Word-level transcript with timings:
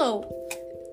Hello, 0.00 0.24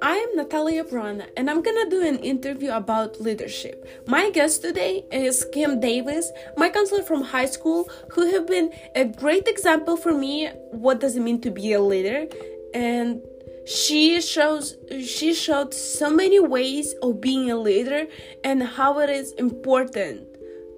I 0.01 0.17
am 0.17 0.35
Natalia 0.35 0.83
Brana, 0.83 1.27
and 1.37 1.49
I'm 1.49 1.61
gonna 1.61 1.89
do 1.89 2.01
an 2.05 2.19
interview 2.19 2.71
about 2.71 3.21
leadership. 3.21 3.87
My 4.05 4.29
guest 4.31 4.61
today 4.61 5.05
is 5.13 5.45
Kim 5.53 5.79
Davis, 5.79 6.29
my 6.57 6.67
counselor 6.69 7.03
from 7.03 7.21
high 7.21 7.45
school, 7.45 7.89
who 8.09 8.25
have 8.31 8.47
been 8.47 8.69
a 8.95 9.05
great 9.05 9.47
example 9.47 9.95
for 9.95 10.11
me 10.13 10.49
what 10.71 10.99
does 10.99 11.15
it 11.15 11.21
mean 11.21 11.39
to 11.39 11.49
be 11.49 11.71
a 11.71 11.79
leader, 11.79 12.27
and 12.73 13.21
she 13.65 14.19
shows 14.19 14.75
she 15.01 15.33
showed 15.33 15.73
so 15.73 16.09
many 16.09 16.41
ways 16.41 16.93
of 17.01 17.21
being 17.21 17.49
a 17.49 17.55
leader 17.55 18.07
and 18.43 18.61
how 18.61 18.99
it 18.99 19.09
is 19.09 19.31
important 19.37 20.27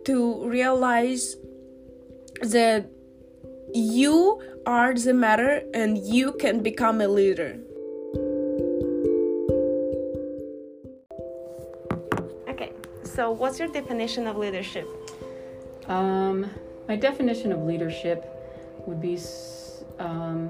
to 0.05 0.47
realize 0.47 1.35
that 2.43 2.91
you 3.73 4.39
are 4.67 4.93
the 4.93 5.15
matter 5.15 5.63
and 5.73 5.97
you 5.97 6.33
can 6.33 6.61
become 6.61 7.01
a 7.01 7.07
leader. 7.07 7.59
So 13.19 13.31
what's 13.31 13.59
your 13.59 13.67
definition 13.67 14.27
of 14.27 14.37
leadership? 14.37 14.87
Um, 15.89 16.49
my 16.87 16.95
definition 16.95 17.51
of 17.51 17.63
leadership 17.63 18.23
would 18.85 19.01
be 19.01 19.19
um, 19.99 20.49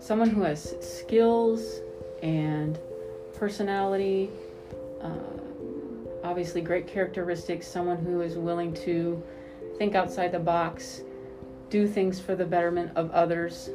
someone 0.00 0.28
who 0.28 0.42
has 0.42 0.74
skills 0.80 1.78
and 2.24 2.76
personality, 3.34 4.30
uh, 5.00 5.12
obviously 6.24 6.60
great 6.60 6.88
characteristics, 6.88 7.68
someone 7.68 7.98
who 7.98 8.20
is 8.22 8.34
willing 8.34 8.74
to 8.82 9.22
think 9.76 9.94
outside 9.94 10.32
the 10.32 10.40
box, 10.40 11.02
do 11.70 11.86
things 11.86 12.18
for 12.18 12.34
the 12.34 12.44
betterment 12.44 12.90
of 12.96 13.12
others, 13.12 13.70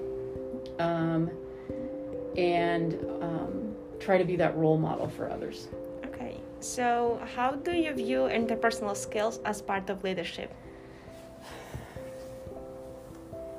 um, 0.79 1.31
and 2.35 3.00
um, 3.22 3.73
try 4.02 4.17
to 4.17 4.25
be 4.25 4.35
that 4.35 4.53
role 4.57 4.77
model 4.77 5.07
for 5.07 5.29
others. 5.29 5.69
So 6.64 7.19
how 7.36 7.52
do 7.52 7.73
you 7.73 7.92
view 7.92 8.19
interpersonal 8.31 8.95
skills 8.95 9.39
as 9.44 9.61
part 9.61 9.89
of 9.89 10.02
leadership? 10.02 10.50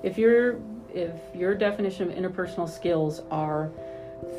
If 0.03 0.17
your 0.17 0.59
if 0.95 1.13
your 1.35 1.55
definition 1.55 2.11
of 2.11 2.17
interpersonal 2.17 2.69
skills 2.69 3.21
are 3.31 3.71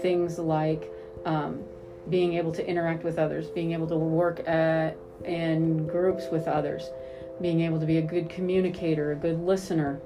things 0.01 0.39
like 0.39 0.91
um, 1.25 1.61
being 2.09 2.33
able 2.33 2.51
to 2.53 2.67
interact 2.67 3.03
with 3.03 3.19
others, 3.19 3.49
being 3.49 3.73
able 3.73 3.87
to 3.87 3.97
work 3.97 4.39
at, 4.47 4.97
in 5.25 5.85
groups 5.85 6.23
with 6.31 6.47
others, 6.47 6.89
being 7.41 7.61
able 7.61 7.79
to 7.79 7.85
be 7.85 7.97
a 7.97 8.01
good 8.01 8.29
communicator, 8.29 9.11
a 9.11 9.15
good 9.15 9.39
listener. 9.41 9.99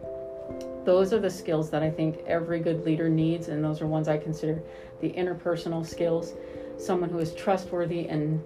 Those 0.84 1.14
are 1.14 1.20
the 1.20 1.30
skills 1.30 1.70
that 1.70 1.84
I 1.84 1.90
think 1.90 2.24
every 2.26 2.60
good 2.60 2.84
leader 2.84 3.08
needs, 3.08 3.48
and 3.48 3.64
those 3.64 3.80
are 3.80 3.88
ones 3.88 4.10
I 4.10 4.18
consider 4.18 4.62
the 5.00 5.12
interpersonal 5.12 5.86
skills. 5.86 6.34
Someone 6.80 7.09
who 7.09 7.19
is 7.19 7.35
trustworthy 7.35 8.08
and 8.08 8.41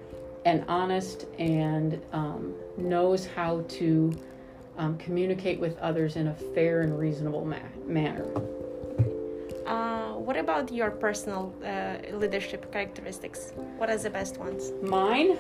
and 0.46 0.66
honest 0.68 1.26
and 1.40 2.02
um, 2.12 2.54
knows 2.78 3.26
how 3.26 3.62
to 3.70 4.12
um, 4.78 4.98
communicate 4.98 5.60
with 5.60 5.78
others 5.78 6.16
in 6.18 6.28
a 6.28 6.34
fair 6.34 6.82
and 6.82 7.00
reasonable 7.00 7.46
ma- 7.46 7.58
manner. 7.86 8.26
Uh, 9.66 10.14
what 10.14 10.36
about 10.36 10.72
your 10.72 10.92
personal 10.92 11.54
uh, 11.64 11.96
leadership 12.18 12.72
characteristics? 12.74 13.54
What 13.78 13.90
are 13.90 13.98
the 13.98 14.10
best 14.10 14.38
ones? 14.38 14.72
Mine, 14.82 15.38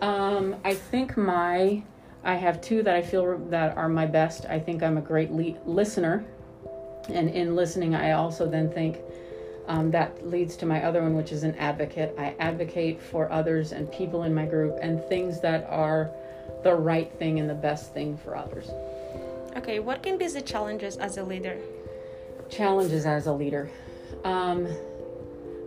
um, 0.00 0.56
I 0.64 0.72
think 0.74 1.16
my 1.16 1.82
I 2.24 2.34
have 2.34 2.60
two 2.60 2.82
that 2.82 2.94
I 2.96 3.02
feel 3.02 3.38
that 3.50 3.76
are 3.76 3.88
my 3.88 4.06
best. 4.06 4.46
I 4.46 4.58
think 4.58 4.82
I'm 4.82 4.96
a 4.96 5.02
great 5.02 5.30
le- 5.30 5.58
listener, 5.64 6.24
and 7.08 7.28
in 7.30 7.54
listening, 7.54 7.94
I 7.94 8.12
also 8.12 8.48
then 8.48 8.72
think 8.72 8.98
um, 9.66 9.90
that 9.90 10.26
leads 10.26 10.56
to 10.56 10.66
my 10.66 10.84
other 10.84 11.02
one, 11.02 11.14
which 11.14 11.32
is 11.32 11.42
an 11.42 11.54
advocate. 11.56 12.14
I 12.18 12.34
advocate 12.38 13.00
for 13.00 13.30
others 13.30 13.72
and 13.72 13.90
people 13.90 14.22
in 14.22 14.34
my 14.34 14.46
group 14.46 14.78
and 14.80 15.02
things 15.04 15.40
that 15.40 15.66
are 15.68 16.10
the 16.62 16.74
right 16.74 17.12
thing 17.18 17.40
and 17.40 17.48
the 17.48 17.54
best 17.54 17.92
thing 17.92 18.16
for 18.16 18.36
others. 18.36 18.70
Okay, 19.56 19.78
what 19.78 20.02
can 20.02 20.18
be 20.18 20.28
the 20.28 20.42
challenges 20.42 20.96
as 20.96 21.16
a 21.16 21.24
leader? 21.24 21.58
Challenges 22.50 23.06
as 23.06 23.26
a 23.26 23.32
leader. 23.32 23.70
Um, 24.24 24.68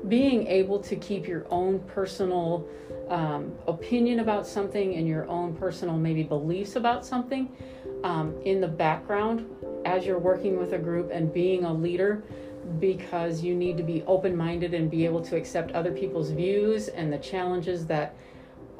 being 0.07 0.47
able 0.47 0.79
to 0.79 0.95
keep 0.95 1.27
your 1.27 1.45
own 1.49 1.79
personal 1.79 2.65
um, 3.09 3.53
opinion 3.67 4.19
about 4.19 4.47
something 4.47 4.95
and 4.95 5.07
your 5.07 5.27
own 5.27 5.55
personal 5.55 5.97
maybe 5.97 6.23
beliefs 6.23 6.75
about 6.75 7.05
something 7.05 7.51
um, 8.03 8.33
in 8.45 8.61
the 8.61 8.67
background 8.67 9.49
as 9.85 10.05
you're 10.05 10.19
working 10.19 10.57
with 10.57 10.73
a 10.73 10.77
group 10.77 11.09
and 11.11 11.33
being 11.33 11.65
a 11.65 11.73
leader 11.73 12.23
because 12.79 13.41
you 13.41 13.55
need 13.55 13.77
to 13.77 13.83
be 13.83 14.03
open 14.03 14.35
minded 14.35 14.73
and 14.73 14.89
be 14.89 15.05
able 15.05 15.21
to 15.21 15.35
accept 15.35 15.71
other 15.71 15.91
people's 15.91 16.31
views 16.31 16.87
and 16.89 17.11
the 17.11 17.17
challenges 17.17 17.85
that 17.87 18.15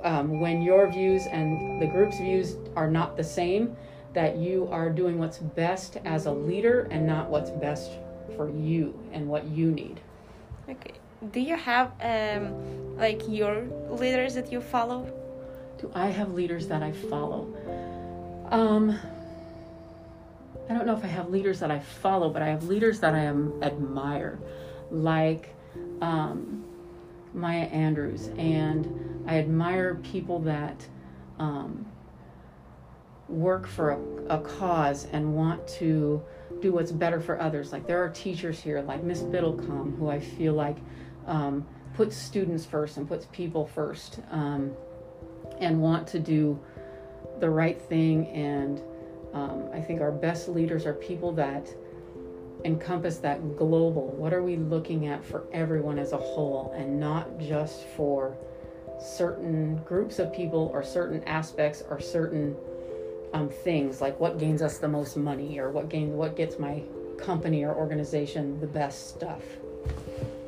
um, 0.04 0.40
when 0.40 0.62
your 0.62 0.90
views 0.90 1.26
and 1.32 1.82
the 1.82 1.88
group's 1.88 2.18
views 2.18 2.56
are 2.76 2.90
not 2.90 3.18
the 3.18 3.24
same, 3.24 3.76
that 4.14 4.38
you 4.38 4.68
are 4.72 4.90
doing 4.90 5.20
what's 5.20 5.38
best 5.38 5.98
as 6.06 6.26
a 6.26 6.32
leader 6.32 6.88
and 6.92 7.06
not 7.06 7.30
what's 7.30 7.52
best 7.52 7.92
for 8.36 8.50
you 8.50 8.98
and 9.12 9.28
what 9.28 9.46
you 9.46 9.72
need. 9.72 10.00
Okay 10.70 10.94
do 11.32 11.40
you 11.40 11.56
have 11.56 11.92
um, 12.02 12.98
like 12.98 13.22
your 13.28 13.68
leaders 13.90 14.36
that 14.36 14.52
you 14.52 14.62
follow? 14.62 15.12
Do 15.80 15.92
I 15.94 16.08
have 16.08 16.34
leaders 16.34 16.68
that 16.68 16.82
I 16.82 16.92
follow? 16.92 17.54
Um, 18.52 18.98
I 20.70 20.74
don't 20.74 20.86
know 20.86 20.96
if 20.96 21.04
I 21.04 21.08
have 21.08 21.30
leaders 21.30 21.60
that 21.62 21.72
I 21.72 21.80
follow, 21.80 22.30
but 22.30 22.44
I 22.44 22.48
have 22.48 22.66
leaders 22.66 23.00
that 23.00 23.16
I 23.16 23.20
am, 23.20 23.62
admire, 23.64 24.40
like 24.92 25.56
um, 26.00 26.64
Maya 27.34 27.68
Angelou, 27.72 28.38
and 28.38 29.26
I 29.28 29.40
admire 29.40 29.96
people 29.96 30.40
that 30.42 30.88
um, 31.40 31.86
work 33.28 33.68
for 33.68 33.92
a, 33.92 34.36
a 34.36 34.42
cause 34.42 35.08
and 35.12 35.36
want 35.36 35.68
to 35.68 36.22
do 36.62 36.72
what's 36.72 36.92
better 36.92 37.20
for 37.20 37.42
others. 37.42 37.72
Like 37.72 37.88
there 37.88 38.04
are 38.04 38.10
teachers 38.10 38.60
here, 38.60 38.82
like 38.82 39.04
Miss 39.04 39.22
Biddlecombe, 39.22 39.98
who 39.98 40.10
I 40.10 40.20
feel 40.20 40.54
like 40.54 40.78
um, 41.26 41.66
puts 41.96 42.16
students 42.16 42.66
first 42.66 42.98
and 42.98 43.08
puts 43.08 43.26
people 43.32 43.66
first 43.66 44.20
um, 44.32 44.72
and 45.60 45.82
want 45.82 46.08
to 46.10 46.20
do 46.20 46.60
the 47.40 47.50
right 47.50 47.82
thing. 47.82 48.28
And 48.28 48.82
um, 49.34 49.70
I 49.74 49.80
think 49.80 50.02
our 50.02 50.12
best 50.12 50.50
leaders 50.50 50.86
are 50.86 50.94
people 50.94 51.32
that 51.34 51.74
encompass 52.66 53.18
that 53.18 53.58
global. 53.58 54.08
What 54.18 54.34
are 54.34 54.44
we 54.44 54.58
looking 54.58 55.08
at 55.08 55.24
for 55.24 55.46
everyone 55.54 55.98
as 55.98 56.12
a 56.12 56.18
whole 56.18 56.74
and 56.76 57.00
not 57.00 57.40
just 57.40 57.86
for 57.96 58.36
certain 59.00 59.78
groups 59.86 60.20
of 60.20 60.34
people 60.34 60.70
or 60.74 60.84
certain 60.84 61.24
aspects 61.24 61.84
or 61.90 62.00
certain 62.00 62.56
um, 63.34 63.50
things 63.50 64.02
like 64.02 64.20
what 64.20 64.40
gains 64.40 64.62
us 64.62 64.78
the 64.78 64.88
most 64.88 65.16
money 65.16 65.60
or 65.60 65.70
what 65.70 65.88
gains 65.88 66.12
what 66.14 66.36
gets 66.36 66.60
my 66.60 66.82
company 67.18 67.64
or 67.64 67.74
organization 67.74 68.60
the 68.60 68.68
best 68.68 69.10
stuff 69.10 69.44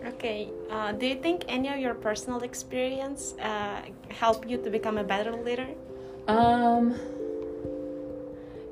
Okay. 0.06 0.50
Uh, 0.70 0.92
do 0.92 1.06
you 1.06 1.16
think 1.16 1.46
any 1.48 1.68
of 1.70 1.80
your 1.80 1.94
personal 1.94 2.42
experience 2.42 3.34
uh, 3.42 3.82
help 4.10 4.50
you 4.50 4.58
to 4.58 4.70
become 4.70 4.98
a 4.98 5.04
better 5.04 5.32
leader? 5.32 5.68
Um. 6.28 6.96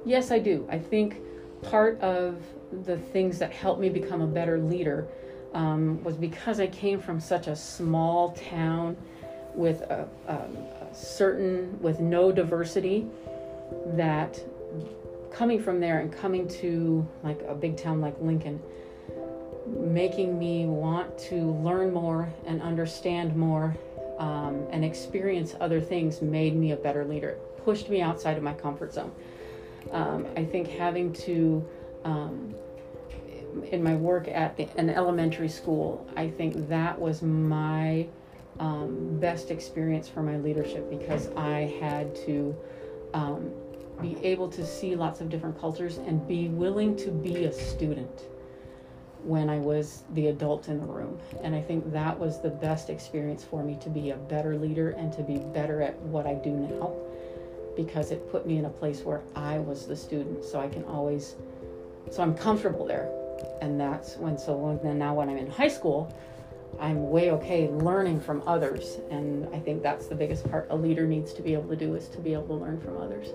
Yes, 0.09 0.31
I 0.31 0.39
do. 0.39 0.67
I 0.71 0.79
think 0.79 1.17
part 1.61 2.01
of 2.01 2.41
the 2.83 2.97
things 2.97 3.37
that 3.37 3.51
helped 3.51 3.79
me 3.79 3.89
become 3.89 4.21
a 4.21 4.27
better 4.27 4.57
leader 4.57 5.07
um, 5.53 6.03
was 6.03 6.17
because 6.17 6.59
I 6.59 6.65
came 6.65 6.99
from 6.99 7.19
such 7.19 7.45
a 7.45 7.55
small 7.55 8.31
town 8.31 8.97
with 9.53 9.81
a, 9.81 10.07
um, 10.27 10.57
a 10.81 10.95
certain 10.95 11.79
with 11.79 11.99
no 11.99 12.31
diversity 12.31 13.05
that 13.85 14.43
coming 15.31 15.61
from 15.61 15.79
there 15.79 15.99
and 15.99 16.11
coming 16.11 16.47
to 16.47 17.07
like 17.21 17.39
a 17.47 17.53
big 17.53 17.77
town 17.77 18.01
like 18.01 18.19
Lincoln 18.19 18.59
making 19.67 20.39
me 20.39 20.65
want 20.65 21.19
to 21.19 21.51
learn 21.61 21.93
more 21.93 22.33
and 22.47 22.63
understand 22.63 23.35
more 23.35 23.77
um, 24.17 24.65
and 24.71 24.83
experience 24.83 25.53
other 25.61 25.79
things 25.79 26.19
made 26.19 26.55
me 26.55 26.71
a 26.71 26.75
better 26.75 27.05
leader. 27.05 27.29
It 27.29 27.63
pushed 27.63 27.89
me 27.89 28.01
outside 28.01 28.37
of 28.37 28.41
my 28.41 28.55
comfort 28.55 28.91
zone. 28.91 29.11
Um, 29.91 30.27
I 30.35 30.43
think 30.45 30.67
having 30.67 31.13
to, 31.13 31.67
um, 32.03 32.53
in 33.71 33.83
my 33.83 33.95
work 33.95 34.27
at 34.27 34.55
the, 34.57 34.67
an 34.77 34.89
elementary 34.89 35.49
school, 35.49 36.07
I 36.15 36.29
think 36.29 36.69
that 36.69 36.99
was 36.99 37.21
my 37.21 38.07
um, 38.59 39.19
best 39.19 39.51
experience 39.51 40.07
for 40.07 40.21
my 40.21 40.37
leadership 40.37 40.89
because 40.89 41.29
I 41.35 41.73
had 41.79 42.15
to 42.27 42.55
um, 43.13 43.51
be 44.01 44.17
able 44.23 44.49
to 44.49 44.65
see 44.65 44.95
lots 44.95 45.21
of 45.21 45.29
different 45.29 45.59
cultures 45.59 45.97
and 45.97 46.25
be 46.27 46.49
willing 46.49 46.95
to 46.97 47.11
be 47.11 47.45
a 47.45 47.53
student 47.53 48.23
when 49.23 49.49
I 49.49 49.57
was 49.57 50.03
the 50.13 50.27
adult 50.27 50.69
in 50.69 50.79
the 50.79 50.87
room. 50.87 51.19
And 51.43 51.53
I 51.53 51.61
think 51.61 51.91
that 51.91 52.17
was 52.17 52.41
the 52.41 52.49
best 52.49 52.89
experience 52.89 53.43
for 53.43 53.63
me 53.63 53.77
to 53.81 53.89
be 53.89 54.11
a 54.11 54.15
better 54.15 54.55
leader 54.55 54.91
and 54.91 55.11
to 55.13 55.23
be 55.23 55.37
better 55.37 55.81
at 55.81 55.99
what 56.03 56.25
I 56.25 56.35
do 56.35 56.51
now 56.51 56.93
because 57.85 58.11
it 58.11 58.31
put 58.31 58.45
me 58.45 58.57
in 58.57 58.65
a 58.65 58.69
place 58.69 59.01
where 59.01 59.21
I 59.35 59.59
was 59.59 59.85
the 59.85 59.95
student. 59.95 60.43
So 60.43 60.59
I 60.59 60.67
can 60.67 60.83
always, 60.85 61.35
so 62.11 62.21
I'm 62.21 62.35
comfortable 62.35 62.85
there 62.85 63.09
and 63.61 63.79
that's 63.79 64.17
when 64.17 64.37
so 64.37 64.79
then 64.83 64.97
now 64.97 65.13
when 65.13 65.29
I'm 65.29 65.37
in 65.37 65.49
high 65.49 65.67
school, 65.67 66.13
I'm 66.79 67.09
way 67.09 67.31
okay 67.31 67.69
learning 67.69 68.21
from 68.21 68.43
others, 68.47 68.99
and 69.09 69.47
I 69.53 69.59
think 69.59 69.81
that's 69.81 70.07
the 70.07 70.15
biggest 70.15 70.49
part 70.49 70.67
a 70.69 70.75
leader 70.75 71.05
needs 71.05 71.33
to 71.33 71.41
be 71.41 71.53
able 71.53 71.69
to 71.69 71.75
do 71.75 71.95
is 71.95 72.07
to 72.09 72.19
be 72.19 72.33
able 72.33 72.47
to 72.47 72.53
learn 72.53 72.79
from 72.79 72.97
others. 72.97 73.29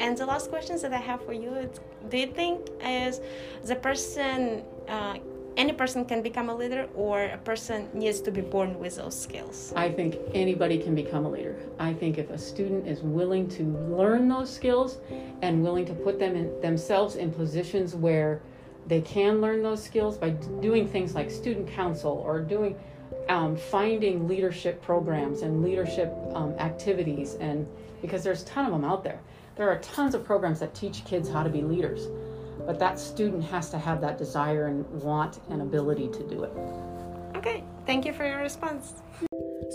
And 0.00 0.16
the 0.16 0.26
last 0.26 0.50
questions 0.50 0.82
that 0.82 0.92
I 0.92 0.98
have 0.98 1.24
for 1.24 1.32
you 1.32 1.54
is: 1.54 1.80
Do 2.08 2.18
you 2.18 2.26
think 2.26 2.68
is 2.82 3.20
the 3.62 3.76
person 3.76 4.62
uh, 4.88 5.18
any 5.56 5.72
person 5.72 6.04
can 6.04 6.22
become 6.22 6.48
a 6.48 6.54
leader 6.54 6.88
or 6.94 7.24
a 7.24 7.38
person 7.38 7.88
needs 7.94 8.20
to 8.20 8.30
be 8.30 8.40
born 8.40 8.78
with 8.78 8.96
those 8.96 9.18
skills. 9.20 9.72
I 9.76 9.90
think 9.90 10.16
anybody 10.32 10.78
can 10.78 10.94
become 10.94 11.24
a 11.24 11.30
leader. 11.30 11.56
I 11.78 11.92
think 11.92 12.18
if 12.18 12.30
a 12.30 12.38
student 12.38 12.88
is 12.88 13.00
willing 13.02 13.48
to 13.50 13.62
learn 13.62 14.28
those 14.28 14.52
skills 14.52 14.98
and 15.42 15.62
willing 15.62 15.84
to 15.86 15.94
put 15.94 16.18
them 16.18 16.34
in 16.34 16.60
themselves 16.60 17.16
in 17.16 17.32
positions 17.32 17.94
where 17.94 18.42
they 18.86 19.00
can 19.00 19.40
learn 19.40 19.62
those 19.62 19.82
skills 19.82 20.18
by 20.18 20.30
doing 20.30 20.88
things 20.88 21.14
like 21.14 21.30
student 21.30 21.68
council 21.68 22.22
or 22.26 22.40
doing 22.40 22.76
um, 23.28 23.56
finding 23.56 24.26
leadership 24.28 24.82
programs 24.82 25.42
and 25.42 25.62
leadership 25.62 26.12
um, 26.34 26.52
activities 26.58 27.34
and 27.34 27.66
because 28.02 28.22
there's 28.22 28.42
a 28.42 28.46
ton 28.46 28.66
of 28.66 28.72
them 28.72 28.84
out 28.84 29.02
there. 29.02 29.20
There 29.56 29.70
are 29.70 29.78
tons 29.78 30.14
of 30.14 30.24
programs 30.24 30.60
that 30.60 30.74
teach 30.74 31.04
kids 31.04 31.28
how 31.28 31.42
to 31.42 31.48
be 31.48 31.62
leaders 31.62 32.08
but 32.66 32.78
that 32.78 32.98
student 32.98 33.44
has 33.44 33.70
to 33.70 33.78
have 33.78 34.00
that 34.00 34.18
desire 34.18 34.66
and 34.66 34.88
want 35.02 35.40
and 35.50 35.62
ability 35.62 36.08
to 36.08 36.22
do 36.28 36.44
it. 36.44 36.52
Okay, 37.36 37.64
thank 37.86 38.04
you 38.04 38.12
for 38.12 38.26
your 38.26 38.38
response. 38.38 38.94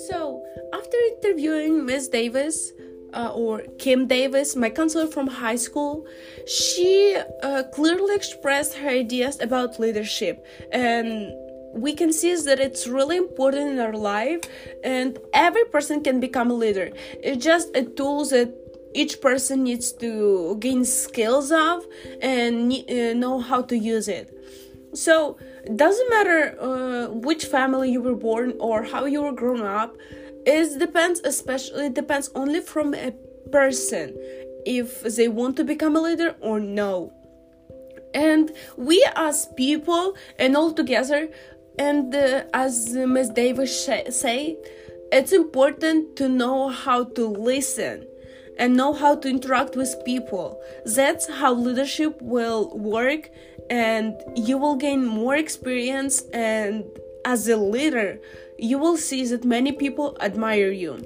So, 0.09 0.43
after 0.73 0.97
interviewing 1.15 1.85
Miss 1.85 2.07
Davis, 2.07 2.71
uh, 3.13 3.31
or 3.33 3.63
Kim 3.79 4.07
Davis, 4.07 4.55
my 4.55 4.69
counselor 4.69 5.07
from 5.07 5.27
high 5.27 5.55
school, 5.55 6.05
she 6.47 7.17
uh, 7.43 7.63
clearly 7.73 8.15
expressed 8.15 8.75
her 8.75 8.89
ideas 8.89 9.39
about 9.39 9.79
leadership. 9.79 10.45
And 10.71 11.33
we 11.73 11.93
can 11.93 12.11
see 12.11 12.35
that 12.35 12.59
it's 12.59 12.87
really 12.87 13.17
important 13.17 13.69
in 13.71 13.79
our 13.79 13.93
life, 13.93 14.41
and 14.83 15.19
every 15.33 15.65
person 15.65 16.03
can 16.03 16.19
become 16.19 16.49
a 16.49 16.53
leader. 16.53 16.91
It's 17.23 17.43
just 17.43 17.75
a 17.75 17.83
tool 17.83 18.25
that 18.25 18.53
each 18.93 19.21
person 19.21 19.63
needs 19.63 19.91
to 19.91 20.57
gain 20.59 20.83
skills 20.83 21.51
of 21.51 21.85
and 22.21 22.73
uh, 22.73 23.13
know 23.13 23.39
how 23.39 23.61
to 23.61 23.77
use 23.77 24.07
it 24.07 24.35
so 24.93 25.37
it 25.63 25.77
doesn't 25.77 26.09
matter 26.09 26.59
uh, 26.59 27.07
which 27.09 27.45
family 27.45 27.91
you 27.91 28.01
were 28.01 28.15
born 28.15 28.53
or 28.59 28.83
how 28.83 29.05
you 29.05 29.21
were 29.21 29.31
grown 29.31 29.61
up 29.61 29.95
it 30.45 30.79
depends 30.79 31.21
especially 31.23 31.87
it 31.87 31.93
depends 31.93 32.29
only 32.35 32.59
from 32.59 32.93
a 32.93 33.11
person 33.51 34.15
if 34.65 35.01
they 35.15 35.27
want 35.27 35.55
to 35.55 35.63
become 35.63 35.95
a 35.95 36.01
leader 36.01 36.35
or 36.41 36.59
no 36.59 37.13
and 38.13 38.51
we 38.77 39.05
as 39.15 39.47
people 39.55 40.15
and 40.37 40.57
all 40.57 40.71
together 40.71 41.29
and 41.77 42.13
uh, 42.13 42.43
as 42.53 42.93
Ms. 42.93 43.29
Davis 43.29 43.85
say 43.85 44.57
it's 45.11 45.31
important 45.31 46.15
to 46.17 46.27
know 46.27 46.69
how 46.69 47.03
to 47.03 47.27
listen 47.27 48.05
and 48.59 48.75
know 48.75 48.93
how 48.93 49.15
to 49.15 49.27
interact 49.27 49.75
with 49.75 49.95
people. 50.05 50.61
That's 50.85 51.27
how 51.27 51.53
leadership 51.53 52.21
will 52.21 52.77
work, 52.77 53.31
and 53.69 54.13
you 54.35 54.57
will 54.57 54.75
gain 54.75 55.05
more 55.05 55.35
experience. 55.35 56.21
And 56.33 56.83
as 57.25 57.47
a 57.47 57.57
leader, 57.57 58.19
you 58.57 58.77
will 58.77 58.97
see 58.97 59.25
that 59.25 59.45
many 59.45 59.71
people 59.71 60.17
admire 60.19 60.71
you. 60.71 61.03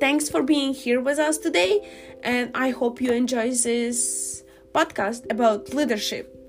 Thanks 0.00 0.30
for 0.30 0.42
being 0.42 0.72
here 0.72 1.00
with 1.00 1.18
us 1.18 1.36
today, 1.36 1.86
and 2.22 2.50
I 2.54 2.70
hope 2.70 3.02
you 3.02 3.12
enjoy 3.12 3.50
this 3.50 4.42
podcast 4.72 5.30
about 5.30 5.74
leadership. 5.74 6.39